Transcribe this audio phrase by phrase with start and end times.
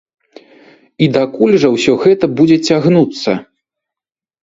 [1.03, 3.41] І дакуль жа ўсё гэта будзе цягнуцца?